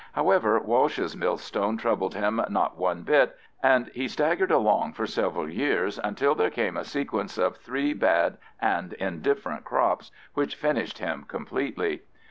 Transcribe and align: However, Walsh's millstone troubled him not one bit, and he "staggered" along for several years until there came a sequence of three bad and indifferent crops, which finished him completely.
However, 0.13 0.59
Walsh's 0.59 1.15
millstone 1.15 1.77
troubled 1.77 2.15
him 2.15 2.41
not 2.49 2.75
one 2.75 3.03
bit, 3.03 3.37
and 3.61 3.89
he 3.93 4.07
"staggered" 4.07 4.49
along 4.49 4.93
for 4.93 5.05
several 5.05 5.47
years 5.47 5.99
until 6.03 6.33
there 6.33 6.49
came 6.49 6.75
a 6.75 6.83
sequence 6.83 7.37
of 7.37 7.57
three 7.57 7.93
bad 7.93 8.39
and 8.59 8.93
indifferent 8.93 9.63
crops, 9.63 10.09
which 10.33 10.55
finished 10.55 10.97
him 10.97 11.25
completely. 11.27 12.01